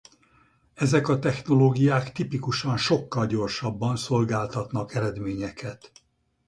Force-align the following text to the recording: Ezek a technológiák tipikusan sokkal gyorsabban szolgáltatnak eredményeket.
Ezek 0.73 1.07
a 1.09 1.19
technológiák 1.19 2.11
tipikusan 2.11 2.77
sokkal 2.77 3.25
gyorsabban 3.25 3.95
szolgáltatnak 3.95 4.95
eredményeket. 4.95 5.91